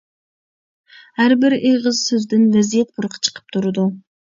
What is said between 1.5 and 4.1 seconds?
ئېغىز سۆزىدىن ۋەزىيەت پۇرىقى چىقىپ تۇرىدۇ.